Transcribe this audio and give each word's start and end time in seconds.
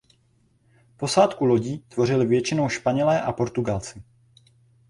Posádku 0.97 1.45
lodí 1.45 1.79
tvořili 1.87 2.25
většinou 2.25 2.69
Španělé 2.69 3.21
a 3.21 3.33
Portugalci. 3.33 4.03